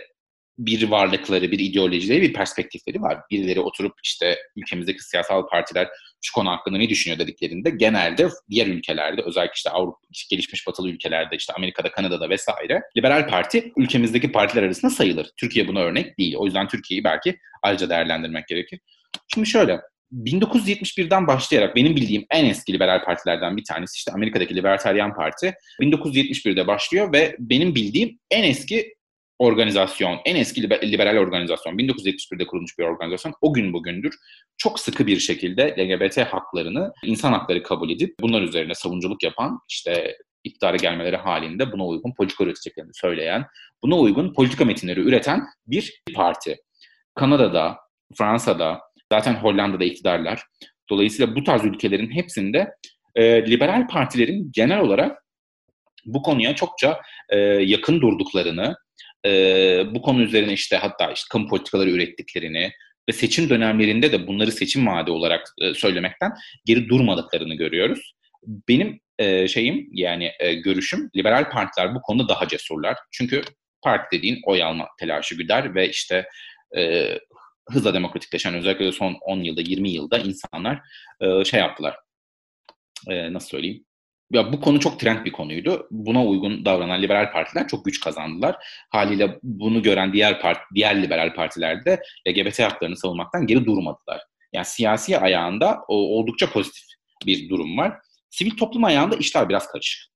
[0.58, 3.18] bir varlıkları, bir ideolojileri, bir perspektifleri var.
[3.30, 5.88] Birileri oturup işte ülkemizdeki siyasal partiler
[6.24, 9.98] şu konu hakkında ne düşünüyor dediklerinde genelde diğer ülkelerde özellikle işte Avrupa
[10.30, 15.30] gelişmiş batılı ülkelerde işte Amerika'da, Kanada'da vesaire liberal parti ülkemizdeki partiler arasında sayılır.
[15.36, 16.34] Türkiye buna örnek değil.
[16.36, 18.80] O yüzden Türkiye'yi belki ayrıca değerlendirmek gerekir.
[19.34, 19.80] Şimdi şöyle
[20.12, 26.66] 1971'den başlayarak benim bildiğim en eski liberal partilerden bir tanesi işte Amerika'daki Libertarian Parti 1971'de
[26.66, 28.94] başlıyor ve benim bildiğim en eski
[29.38, 34.14] organizasyon, en eski liberal organizasyon, 1971'de kurulmuş bir organizasyon o gün bugündür
[34.56, 40.16] çok sıkı bir şekilde LGBT haklarını, insan hakları kabul edip bunlar üzerine savunuculuk yapan, işte
[40.44, 43.46] iktidara gelmeleri halinde buna uygun politika üreteceklerini söyleyen,
[43.82, 46.56] buna uygun politika metinleri üreten bir parti.
[47.14, 47.76] Kanada'da,
[48.14, 48.80] Fransa'da,
[49.12, 50.42] zaten Hollanda'da iktidarlar.
[50.90, 52.70] Dolayısıyla bu tarz ülkelerin hepsinde
[53.14, 55.24] e, liberal partilerin genel olarak
[56.04, 58.76] bu konuya çokça e, yakın durduklarını,
[59.26, 59.30] e,
[59.94, 62.72] bu konu üzerine işte hatta işte kamu politikaları ürettiklerini
[63.08, 66.32] ve seçim dönemlerinde de bunları seçim vaadi olarak e, söylemekten
[66.64, 68.14] geri durmadıklarını görüyoruz.
[68.68, 72.96] Benim e, şeyim yani e, görüşüm liberal partiler bu konuda daha cesurlar.
[73.10, 73.42] Çünkü
[73.82, 76.28] parti dediğin oy alma telaşı güder ve işte
[76.76, 77.08] e,
[77.70, 80.80] hızla demokratikleşen özellikle son 10 yılda 20 yılda insanlar
[81.20, 81.96] e, şey yaptılar.
[83.08, 83.84] E, nasıl söyleyeyim?
[84.32, 85.88] Ya bu konu çok trend bir konuydu.
[85.90, 88.56] Buna uygun davranan liberal partiler çok güç kazandılar.
[88.90, 94.20] Haliyle bunu gören diğer part, diğer liberal partiler de LGBT haklarını savunmaktan geri durmadılar.
[94.52, 96.84] Yani siyasi ayağında o, oldukça pozitif
[97.26, 97.98] bir durum var.
[98.30, 100.10] Sivil toplum ayağında işler biraz karışık.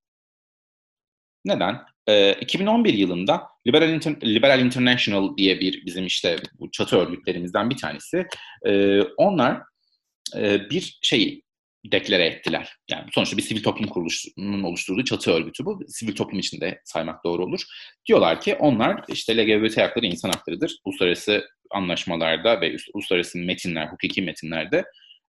[1.45, 1.81] Neden?
[2.07, 7.77] Ee, 2011 yılında Liberal, Inter Liberal International diye bir bizim işte bu çatı örgütlerimizden bir
[7.77, 8.27] tanesi.
[8.65, 9.61] Ee, onlar
[10.37, 11.42] e, bir şey
[11.85, 12.75] deklare ettiler.
[12.91, 15.79] Yani sonuçta bir sivil toplum kuruluşunun oluşturduğu çatı örgütü bu.
[15.87, 17.63] Sivil toplum içinde saymak doğru olur.
[18.07, 20.77] Diyorlar ki onlar işte LGBT hakları insan haklarıdır.
[20.85, 24.85] Uluslararası anlaşmalarda ve uluslararası metinler, hukuki metinlerde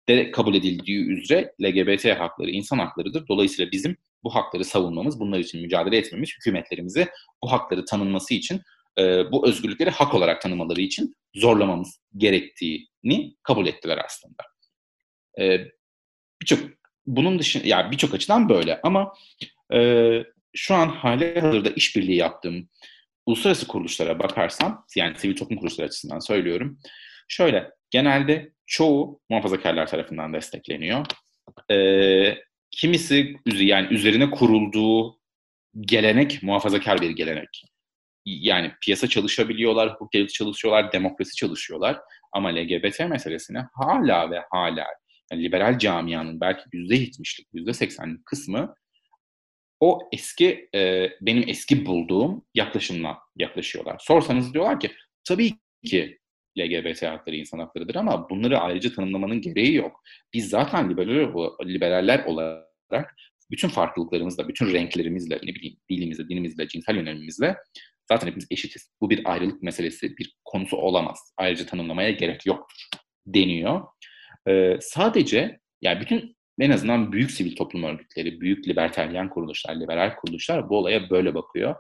[0.09, 3.29] de kabul edildiği üzere LGBT hakları insan haklarıdır.
[3.29, 7.09] Dolayısıyla bizim bu hakları savunmamız, bunlar için mücadele etmemiz, hükümetlerimizi
[7.43, 8.61] bu hakları tanınması için,
[8.99, 14.43] e, bu özgürlükleri hak olarak tanımaları için zorlamamız gerektiğini kabul ettiler aslında.
[15.41, 15.59] E,
[16.43, 16.61] birçok
[17.07, 19.15] bunun dışında yani birçok açıdan böyle ama
[19.75, 20.11] e,
[20.55, 22.69] şu an hali hazırda işbirliği yaptığım
[23.27, 26.79] uluslararası kuruluşlara bakarsam yani sivil toplum kuruluşları açısından söylüyorum.
[27.29, 31.07] Şöyle genelde çoğu muhafazakarlar tarafından destekleniyor.
[31.71, 32.39] E,
[32.71, 35.21] kimisi yani üzerine kurulduğu
[35.81, 37.65] gelenek muhafazakar bir gelenek.
[38.25, 41.99] Yani piyasa çalışabiliyorlar, hukuk çalışıyorlar, demokrasi çalışıyorlar.
[42.33, 44.85] Ama LGBT meselesine hala ve hala
[45.33, 48.75] yani liberal camianın belki yüzde yetmişlik, yüzde seksenlik kısmı
[49.81, 53.97] o eski, e, benim eski bulduğum yaklaşımla yaklaşıyorlar.
[54.01, 54.93] Sorsanız diyorlar ki
[55.25, 55.53] tabii
[55.85, 56.19] ki
[56.59, 60.03] LGBT hakları insan haklarıdır ama bunları ayrıca tanımlamanın gereği yok.
[60.35, 61.29] Biz zaten liberaller,
[61.67, 63.15] liberaller olarak
[63.51, 67.57] bütün farklılıklarımızla, bütün renklerimizle, ne bileyim dilimizle, dinimizle, cinsel yönelimimizle
[68.09, 68.91] zaten hepimiz eşitiz.
[69.01, 71.33] Bu bir ayrılık meselesi, bir konusu olamaz.
[71.37, 72.89] Ayrıca tanımlamaya gerek yoktur
[73.27, 73.81] deniyor.
[74.49, 80.69] E, sadece yani bütün en azından büyük sivil toplum örgütleri, büyük liberteryen kuruluşlar, liberal kuruluşlar
[80.69, 81.75] bu olaya böyle bakıyor.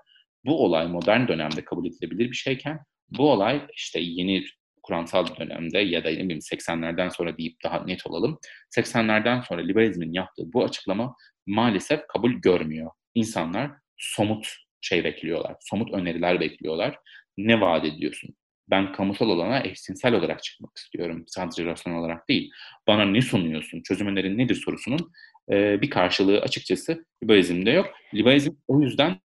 [0.44, 4.44] Bu olay modern dönemde kabul edilebilir bir şeyken bu olay işte yeni
[4.82, 8.38] kuramsal dönemde ya da ne bileyim 80'lerden sonra deyip daha net olalım.
[8.76, 11.14] 80'lerden sonra liberalizmin yaptığı bu açıklama
[11.46, 12.90] maalesef kabul görmüyor.
[13.14, 16.98] İnsanlar somut şey bekliyorlar, somut öneriler bekliyorlar.
[17.36, 18.34] Ne vaat ediyorsun?
[18.70, 21.24] Ben kamusal olana eşcinsel olarak çıkmak istiyorum.
[21.26, 22.50] Sadece rasyonel olarak değil.
[22.86, 23.82] Bana ne sunuyorsun?
[23.82, 25.12] Çözüm önerin nedir sorusunun
[25.50, 27.86] e, bir karşılığı açıkçası liberalizmde yok.
[28.14, 29.20] Liberalizm o yüzden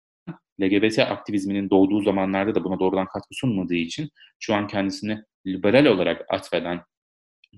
[0.61, 6.25] LGBT aktivizminin doğduğu zamanlarda da buna doğrudan katkı sunmadığı için şu an kendisini liberal olarak
[6.29, 6.81] atfeden,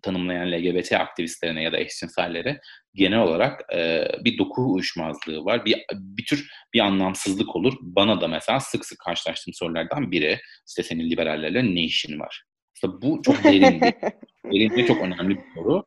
[0.02, 2.60] tanımlayan LGBT aktivistlerine ya da eşcinsellere
[2.94, 5.66] genel olarak e, bir doku uyuşmazlığı var.
[5.66, 7.74] Bir, bir tür bir anlamsızlık olur.
[7.82, 12.44] Bana da mesela sık sık karşılaştığım sorulardan biri işte senin liberallerle ne işin var?
[12.76, 13.94] İşte bu çok derin bir,
[14.54, 15.86] derin ve çok önemli bir soru.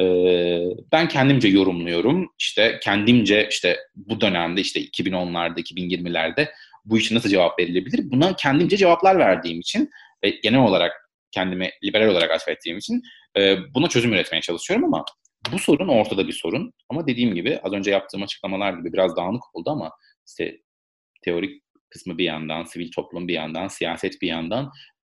[0.00, 0.60] Ee,
[0.92, 2.28] ben kendimce yorumluyorum.
[2.38, 6.48] İşte kendimce işte bu dönemde işte 2010'larda, 2020'lerde
[6.84, 8.10] bu işe nasıl cevap verilebilir?
[8.10, 9.90] Buna kendimce cevaplar verdiğim için
[10.24, 11.05] ve genel olarak
[11.36, 13.02] kendimi liberal olarak atfettiğim için
[13.36, 15.04] e, buna çözüm üretmeye çalışıyorum ama
[15.52, 16.72] bu sorun ortada bir sorun.
[16.88, 19.90] Ama dediğim gibi az önce yaptığım açıklamalar gibi biraz dağınık oldu ama
[20.28, 20.58] işte
[21.24, 24.70] teorik kısmı bir yandan, sivil toplum bir yandan, siyaset bir yandan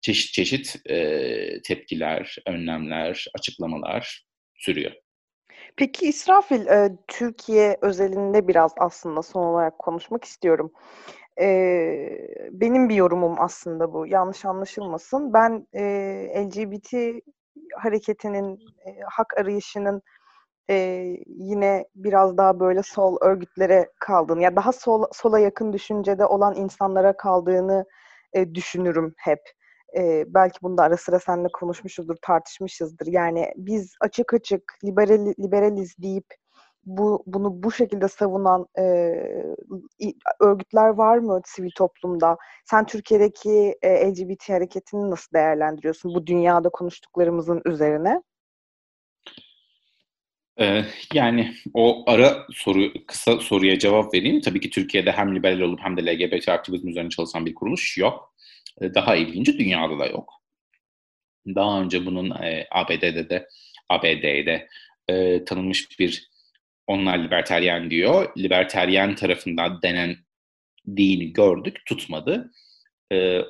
[0.02, 4.26] çeşit çeşit e, tepkiler, önlemler, açıklamalar
[4.56, 4.92] sürüyor.
[5.76, 10.72] Peki İsrafil, e, Türkiye özelinde biraz aslında son olarak konuşmak istiyorum.
[11.42, 11.48] E,
[12.52, 15.34] benim bir yorumum aslında bu, yanlış anlaşılmasın.
[15.34, 15.84] Ben e,
[16.46, 16.94] LGBT
[17.78, 20.02] hareketinin, e, hak arayışının
[20.70, 20.76] e,
[21.28, 27.18] yine biraz daha böyle sol örgütlere kaldığını, ya daha sol, sola yakın düşüncede olan insanlara
[27.18, 27.86] kaldığını
[28.34, 29.40] e, düşünürüm hep
[29.98, 33.08] e, belki bunu da ara sıra seninle konuşmuşuzdur, tartışmışızdır.
[33.08, 36.26] Yani biz açık açık liberal, liberaliz deyip
[36.88, 38.84] bu bunu bu şekilde savunan e,
[40.40, 42.38] örgütler var mı sivil toplumda?
[42.66, 48.22] Sen Türkiye'deki e, LGBT hareketini nasıl değerlendiriyorsun bu dünyada konuştuklarımızın üzerine?
[51.14, 54.42] Yani o ara soru kısa soruya cevap vereyim.
[54.42, 58.34] Tabii ki Türkiye'de hem liberal olup hem de LGBT aktivizm üzerine çalışan bir kuruluş yok.
[58.82, 60.34] E, daha ilginci dünyada da yok.
[61.56, 63.48] Daha önce bunun e, ABD'de de
[63.90, 64.68] ABD'de
[65.08, 66.30] e, tanınmış bir
[66.88, 68.38] onlar liberteryen diyor.
[68.38, 70.18] Liberteryen tarafından denen
[70.96, 72.52] dini gördük, tutmadı.
[73.14, 73.42] E,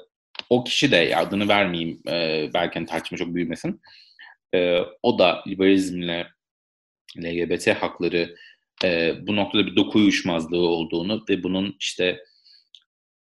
[0.50, 3.82] o kişi de adını vermeyeyim e, belki hani tartışma çok büyümesin.
[4.56, 6.28] E, o da liberalizmle
[7.18, 8.36] LGBT hakları
[8.84, 12.24] e, bu noktada bir doku uyuşmazlığı olduğunu ve bunun işte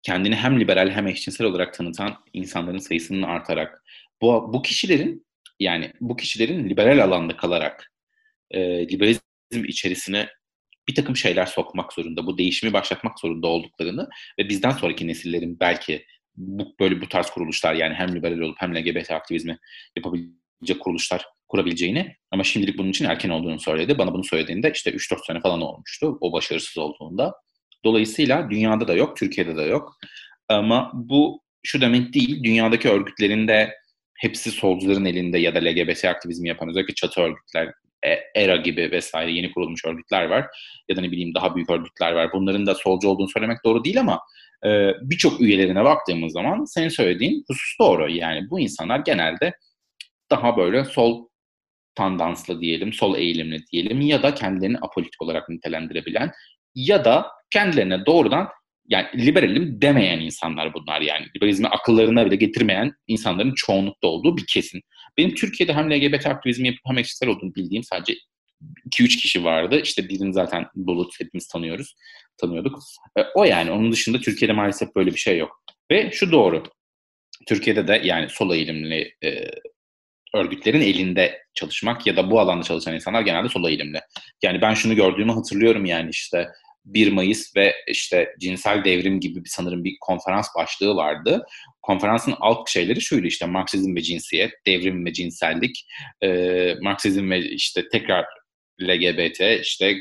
[0.04, 3.84] kendini hem liberal hem eşcinsel olarak tanıtan insanların sayısının artarak
[4.22, 5.26] bu, bu kişilerin
[5.60, 7.92] yani bu kişilerin liberal alanda kalarak
[8.52, 10.28] e, liberalizm içerisine
[10.88, 16.06] bir takım şeyler sokmak zorunda, bu değişimi başlatmak zorunda olduklarını ve bizden sonraki nesillerin belki
[16.36, 19.58] bu, böyle bu tarz kuruluşlar yani hem liberal olup hem LGBT aktivizmi
[19.98, 23.98] yapabilecek kuruluşlar kurabileceğini ama şimdilik bunun için erken olduğunu söyledi.
[23.98, 27.34] Bana bunu söylediğinde işte 3-4 sene falan olmuştu o başarısız olduğunda.
[27.86, 29.98] Dolayısıyla dünyada da yok, Türkiye'de de yok.
[30.50, 33.74] Ama bu şu demek değil, dünyadaki örgütlerin de
[34.18, 37.74] hepsi solcuların elinde ya da LGBT aktivizmi yapan özellikle çatı örgütler,
[38.36, 40.48] ERA gibi vesaire yeni kurulmuş örgütler var.
[40.90, 42.30] Ya da ne bileyim daha büyük örgütler var.
[42.34, 44.20] Bunların da solcu olduğunu söylemek doğru değil ama
[44.66, 48.10] e, birçok üyelerine baktığımız zaman senin söylediğin husus doğru.
[48.10, 49.54] Yani bu insanlar genelde
[50.32, 51.28] daha böyle sol
[51.96, 56.32] tandanslı diyelim, sol eğilimli diyelim ya da kendilerini apolitik olarak nitelendirebilen
[56.76, 58.48] ya da kendilerine doğrudan
[58.90, 61.26] yani liberalim demeyen insanlar bunlar yani.
[61.36, 64.82] Liberalizmi akıllarına bile getirmeyen insanların çoğunlukta olduğu bir kesin.
[65.18, 68.16] Benim Türkiye'de hem LGBT aktivizmi yapıp hem eşcinsel olduğunu bildiğim sadece
[68.90, 69.82] 2-3 kişi vardı.
[69.84, 71.96] İşte birini zaten Bulut hepimiz tanıyoruz.
[72.38, 72.80] Tanıyorduk.
[73.18, 73.72] E, o yani.
[73.72, 75.64] Onun dışında Türkiye'de maalesef böyle bir şey yok.
[75.92, 76.64] Ve şu doğru.
[77.48, 79.52] Türkiye'de de yani sol eğilimli e,
[80.36, 84.00] örgütlerin elinde çalışmak ya da bu alanda çalışan insanlar genelde sol eğilimli.
[84.44, 86.48] Yani ben şunu gördüğümü hatırlıyorum yani işte
[86.86, 91.46] 1 Mayıs ve işte cinsel devrim gibi bir sanırım bir konferans başlığı vardı.
[91.82, 95.86] Konferansın alt şeyleri şuydu işte Marksizm ve cinsiyet, devrim ve cinsellik,
[96.24, 96.30] e,
[96.82, 98.26] Marksizm ve işte tekrar
[98.82, 99.98] LGBT, işte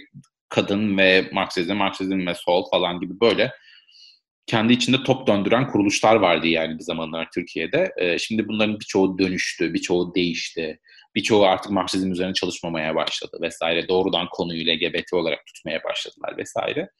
[0.49, 3.51] kadın ve Marksizm, Marksizm ve sol falan gibi böyle
[4.47, 7.93] kendi içinde top döndüren kuruluşlar vardı yani bir zamanlar Türkiye'de.
[7.97, 10.81] E, şimdi bunların birçoğu dönüştü, birçoğu değişti.
[11.15, 13.89] Birçoğu artık Marksizm üzerine çalışmamaya başladı vesaire.
[13.89, 16.91] Doğrudan konuyu LGBT olarak tutmaya başladılar vesaire.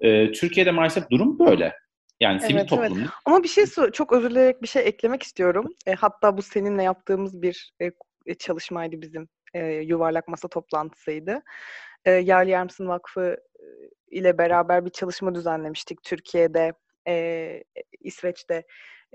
[0.00, 1.74] E, Türkiye'de maalesef durum böyle.
[2.20, 2.98] Yani sivil evet, toplum.
[2.98, 3.08] Evet.
[3.24, 5.68] Ama bir şey çok özür dileyerek bir şey eklemek istiyorum.
[5.86, 7.90] E, hatta bu seninle yaptığımız bir e,
[8.26, 11.42] e çalışmaydı bizim e, yuvarlak masa toplantısıydı.
[12.04, 13.36] E, Yerli Yarmsın Vakfı
[14.10, 16.72] ile beraber bir çalışma düzenlemiştik Türkiye'de,
[17.08, 17.64] e,
[18.00, 18.62] İsveç'te e,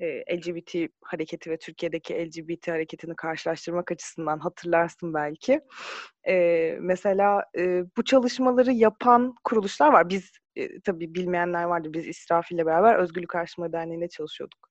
[0.05, 5.62] LGBT hareketi ve Türkiye'deki LGBT hareketini karşılaştırmak açısından hatırlarsın belki.
[6.27, 10.10] E, mesela e, bu çalışmaları yapan kuruluşlar var.
[10.10, 11.89] Biz e, tabii bilmeyenler vardı.
[11.93, 14.69] Biz İsrafil ile beraber Özgürlük Araştırma Derneği'nde çalışıyorduk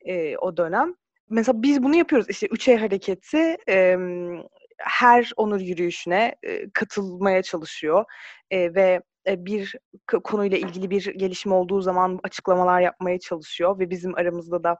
[0.00, 0.94] e, o dönem.
[1.30, 2.30] Mesela biz bunu yapıyoruz.
[2.30, 3.96] İşte 3E hareketi e,
[4.78, 8.04] her onur yürüyüşüne e, katılmaya çalışıyor
[8.50, 9.02] e, ve
[9.46, 9.74] bir
[10.24, 14.76] konuyla ilgili bir gelişme olduğu zaman açıklamalar yapmaya çalışıyor ve bizim aramızda da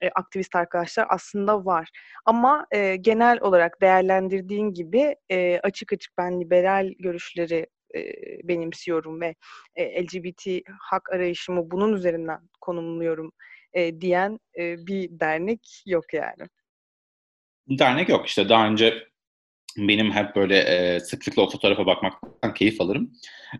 [0.00, 1.88] e, aktivist arkadaşlar aslında var.
[2.24, 8.00] Ama e, genel olarak değerlendirdiğin gibi e, açık açık ben liberal görüşleri e,
[8.48, 9.34] benimsiyorum ve
[9.74, 10.46] e, LGBT
[10.80, 13.32] hak arayışımı bunun üzerinden konumluyorum
[13.72, 16.48] e, diyen e, bir dernek yok yani.
[17.68, 19.09] Dernek yok işte daha önce
[19.78, 23.12] benim hep böyle e, sıklıkla o fotoğrafa bakmaktan keyif alırım.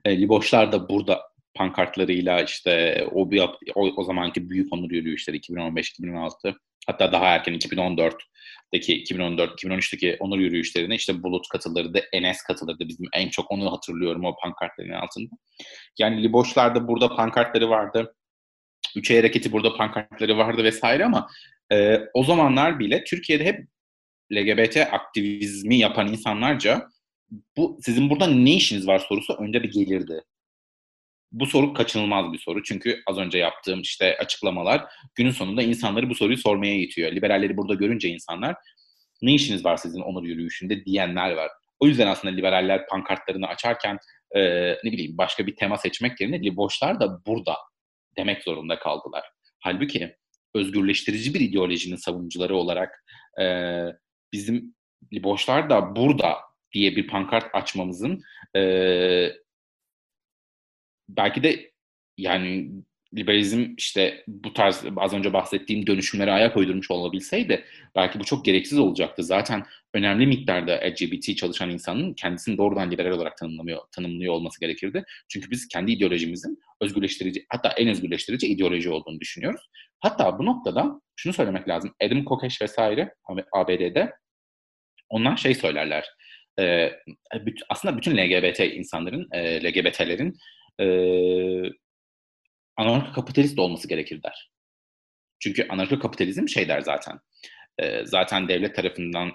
[0.04, 1.20] E, Liboşlar da burada
[1.54, 3.40] pankartlarıyla işte o, bir,
[3.74, 6.54] o, o zamanki büyük onur yürüyüşleri 2015-2016
[6.86, 12.88] hatta daha erken 2014'deki 2014-2013'teki onur yürüyüşlerine işte Bulut katılırdı, Enes katılırdı.
[12.88, 15.30] Bizim en çok onu hatırlıyorum o pankartların altında.
[15.98, 18.14] Yani Liboşlar da burada pankartları vardı.
[18.96, 21.26] Üçe hareketi burada pankartları vardı vesaire ama
[21.72, 23.66] e, o zamanlar bile Türkiye'de hep
[24.32, 26.88] LGBT aktivizmi yapan insanlarca
[27.56, 30.22] bu sizin burada ne işiniz var sorusu önce bir gelirdi.
[31.32, 32.62] Bu soru kaçınılmaz bir soru.
[32.62, 37.12] Çünkü az önce yaptığım işte açıklamalar günün sonunda insanları bu soruyu sormaya itiyor.
[37.12, 38.56] Liberalleri burada görünce insanlar
[39.22, 41.50] ne işiniz var sizin onur yürüyüşünde diyenler var.
[41.80, 43.98] O yüzden aslında liberaller pankartlarını açarken
[44.34, 44.40] e,
[44.84, 47.56] ne bileyim başka bir tema seçmek yerine liboşlar da burada
[48.16, 49.24] demek zorunda kaldılar.
[49.60, 50.16] Halbuki
[50.54, 53.04] özgürleştirici bir ideolojinin savunucuları olarak
[53.40, 53.44] e,
[54.32, 54.74] bizim
[55.12, 56.36] boşlar da burada
[56.72, 58.22] diye bir pankart açmamızın
[58.56, 58.62] e,
[61.08, 61.72] belki de
[62.18, 62.70] yani
[63.16, 67.64] liberalizm işte bu tarz az önce bahsettiğim dönüşümlere ayak uydurmuş olabilseydi
[67.96, 69.22] belki bu çok gereksiz olacaktı.
[69.22, 75.04] Zaten önemli miktarda LGBT çalışan insanın kendisini doğrudan liberal olarak tanımlamıyor, tanımlıyor olması gerekirdi.
[75.28, 79.60] Çünkü biz kendi ideolojimizin özgürleştirici hatta en özgürleştirici ideoloji olduğunu düşünüyoruz.
[80.00, 81.94] Hatta bu noktada şunu söylemek lazım.
[82.02, 83.14] Adam Kokesh vesaire
[83.52, 84.12] ABD'de
[85.10, 86.04] onlar şey söylerler.
[86.60, 86.90] E,
[87.68, 90.36] aslında bütün LGBT insanların, e, LGBT'lerin
[90.80, 90.86] e,
[92.76, 94.50] anarko kapitalist olması gerekir der.
[95.40, 97.18] Çünkü anarko kapitalizm şey der zaten.
[97.78, 99.32] E, zaten devlet tarafından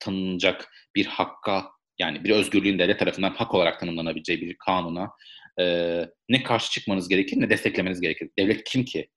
[0.00, 5.10] tanınacak bir hakka yani bir özgürlüğün devlet tarafından hak olarak tanımlanabileceği bir kanuna
[5.60, 5.64] e,
[6.28, 8.30] ne karşı çıkmanız gerekir ne desteklemeniz gerekir.
[8.38, 9.08] Devlet kim ki?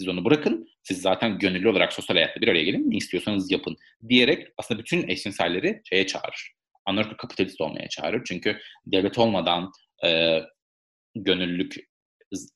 [0.00, 0.68] Siz onu bırakın.
[0.82, 2.90] Siz zaten gönüllü olarak sosyal hayatta bir araya gelin.
[2.90, 3.76] Ne istiyorsanız yapın.
[4.08, 6.52] Diyerek aslında bütün eşcinselleri şeye çağırır.
[6.86, 8.22] Anarko kapitalist olmaya çağırır.
[8.24, 9.72] Çünkü devlet olmadan
[10.04, 10.40] e,
[11.14, 11.76] gönüllülük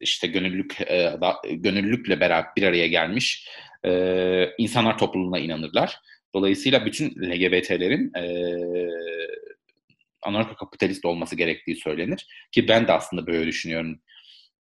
[0.01, 3.49] işte gönüllülük e, da, gönüllülükle beraber bir araya gelmiş
[3.87, 5.99] e, insanlar topluluğuna inanırlar.
[6.35, 8.25] Dolayısıyla bütün LGBT'lerin e,
[10.23, 12.27] anarko kapitalist olması gerektiği söylenir.
[12.53, 14.01] Ki ben de aslında böyle düşünüyorum.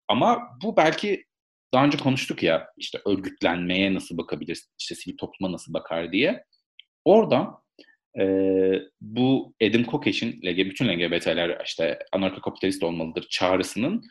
[0.08, 1.29] Ama bu belki
[1.74, 6.44] daha önce konuştuk ya işte örgütlenmeye nasıl bakabilir, işte sivil topluma nasıl bakar diye.
[7.04, 7.50] Orada
[8.20, 8.24] e,
[9.00, 14.02] bu Adam Kokesh'in bütün LGBT'ler işte anarko-kapitalist olmalıdır çağrısının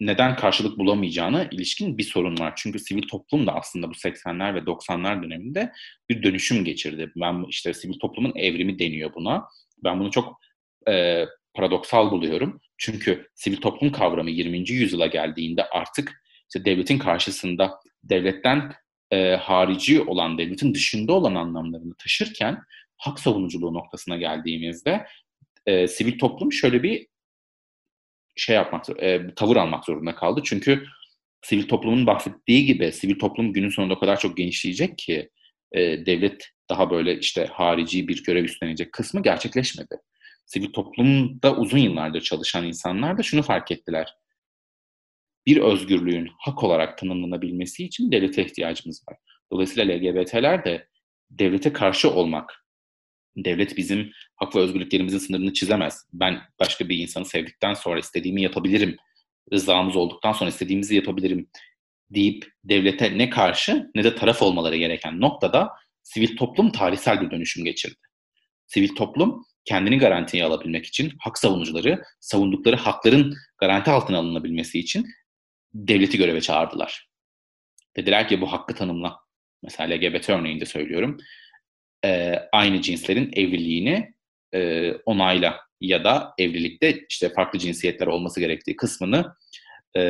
[0.00, 2.52] neden karşılık bulamayacağına ilişkin bir sorun var.
[2.56, 5.72] Çünkü sivil toplum da aslında bu 80'ler ve 90'lar döneminde
[6.08, 7.12] bir dönüşüm geçirdi.
[7.16, 9.44] Ben işte sivil toplumun evrimi deniyor buna.
[9.84, 10.40] Ben bunu çok
[10.88, 12.60] e, paradoksal buluyorum.
[12.78, 14.70] Çünkü sivil toplum kavramı 20.
[14.70, 16.23] yüzyıla geldiğinde artık
[16.54, 18.72] işte devletin karşısında devletten
[19.10, 22.58] e, harici olan, devletin dışında olan anlamlarını taşırken
[22.96, 25.06] hak savunuculuğu noktasına geldiğimizde
[25.66, 27.06] e, sivil toplum şöyle bir
[28.36, 30.40] şey yapmak, e, tavır almak zorunda kaldı.
[30.44, 30.84] Çünkü
[31.42, 35.30] sivil toplumun bahsettiği gibi sivil toplum günün sonunda o kadar çok genişleyecek ki
[35.72, 39.94] e, devlet daha böyle işte harici bir görev üstlenecek kısmı gerçekleşmedi.
[40.46, 44.14] Sivil toplumda uzun yıllardır çalışan insanlar da şunu fark ettiler
[45.46, 49.16] bir özgürlüğün hak olarak tanımlanabilmesi için devlete ihtiyacımız var.
[49.52, 50.88] Dolayısıyla LGBT'ler de
[51.30, 52.64] devlete karşı olmak,
[53.36, 56.08] devlet bizim hak ve özgürlüklerimizin sınırını çizemez.
[56.12, 58.96] Ben başka bir insanı sevdikten sonra istediğimi yapabilirim,
[59.52, 61.48] rızamız olduktan sonra istediğimizi yapabilirim
[62.10, 65.70] deyip devlete ne karşı ne de taraf olmaları gereken noktada
[66.02, 68.00] sivil toplum tarihsel bir dönüşüm geçirdi.
[68.66, 75.06] Sivil toplum kendini garantiye alabilmek için hak savunucuları savundukları hakların garanti altına alınabilmesi için
[75.74, 77.08] devleti göreve çağırdılar.
[77.96, 79.16] Dediler ki bu hakkı tanımla.
[79.62, 81.16] Mesela LGBT örneğinde söylüyorum.
[82.04, 84.14] e, aynı cinslerin evliliğini
[84.54, 89.34] e, onayla ya da evlilikte işte farklı cinsiyetler olması gerektiği kısmını
[89.96, 90.02] e,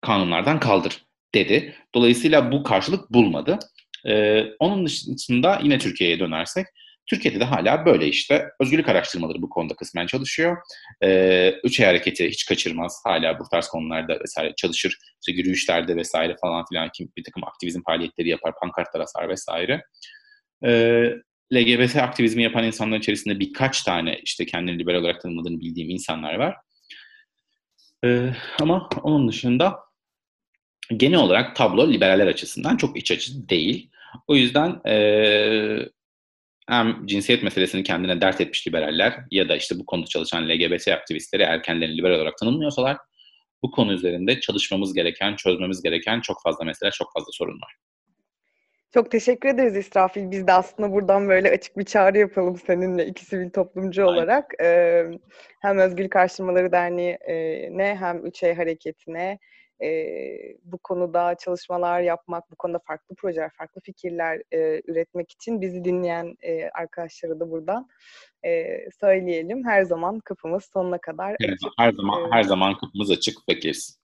[0.00, 1.04] kanunlardan kaldır
[1.34, 1.74] dedi.
[1.94, 3.58] Dolayısıyla bu karşılık bulmadı.
[4.06, 6.66] E, onun dışında yine Türkiye'ye dönersek,
[7.10, 10.56] Türkiye'de de hala böyle işte özgürlük araştırmaları bu konuda kısmen çalışıyor.
[11.02, 13.00] Ee, üç hareketi hiç kaçırmaz.
[13.04, 14.98] Hala bu tarz konularda vesaire çalışır.
[15.20, 19.82] İşte yürüyüşlerde vesaire falan filan kim bir takım aktivizm faaliyetleri yapar, pankartlar asar vesaire.
[20.64, 21.12] Ee,
[21.54, 26.56] LGBT aktivizmi yapan insanlar içerisinde birkaç tane işte kendini liberal olarak tanımladığını bildiğim insanlar var.
[28.04, 28.30] Ee,
[28.60, 29.78] ama onun dışında
[30.96, 33.90] genel olarak tablo liberaller açısından çok iç açıcı değil.
[34.26, 34.94] O yüzden e,
[36.68, 41.42] hem cinsiyet meselesini kendine dert etmiş liberaller ya da işte bu konuda çalışan LGBT aktivistleri
[41.42, 42.96] erkenlerini liberal olarak tanımlıyorsalar
[43.62, 47.76] bu konu üzerinde çalışmamız gereken, çözmemiz gereken çok fazla mesele, çok fazla sorun var.
[48.94, 50.30] Çok teşekkür ederiz İsrafil.
[50.30, 54.14] Biz de aslında buradan böyle açık bir çağrı yapalım seninle iki sivil toplumcu Aynen.
[54.14, 54.52] olarak.
[54.62, 55.04] Ee,
[55.62, 59.38] hem Özgürlük Araştırmaları Derneği'ne hem Üçey Hareketi'ne
[59.82, 60.08] e,
[60.64, 66.36] bu konuda çalışmalar yapmak, bu konuda farklı projeler, farklı fikirler e, üretmek için bizi dinleyen
[66.42, 67.88] e, arkadaşlara da buradan
[68.44, 68.66] e,
[69.00, 69.64] söyleyelim.
[69.64, 71.72] Her zaman kapımız sonuna kadar evet, açık.
[71.78, 73.98] Her zaman, her zaman kapımız açık bekleriz.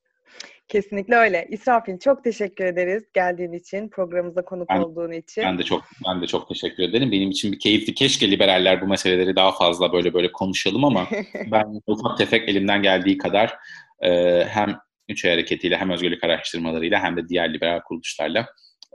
[0.68, 1.46] Kesinlikle öyle.
[1.50, 5.44] İsrafil çok teşekkür ederiz geldiğin için, programımıza konuk ben, olduğun için.
[5.44, 7.12] Ben de çok ben de çok teşekkür ederim.
[7.12, 7.94] Benim için bir keyifli.
[7.94, 11.06] Keşke liberaller bu meseleleri daha fazla böyle böyle konuşalım ama
[11.50, 13.54] ben ufak tefek elimden geldiği kadar
[14.00, 14.76] e, hem
[15.08, 18.46] Üç hareketiyle hem özgürlük araştırmalarıyla hem de diğer liberal kuruluşlarla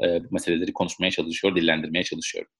[0.03, 2.51] e, bu meseleleri konuşmaya çalışıyor, dillendirmeye çalışıyorum.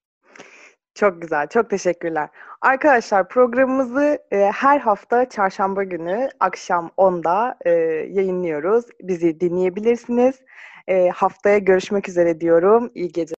[0.96, 2.30] Çok güzel, çok teşekkürler.
[2.62, 7.70] Arkadaşlar programımızı e, her hafta çarşamba günü akşam 10'da e,
[8.10, 8.86] yayınlıyoruz.
[9.02, 10.36] Bizi dinleyebilirsiniz.
[10.88, 12.92] E, haftaya görüşmek üzere diyorum.
[12.96, 13.28] İyi geceler.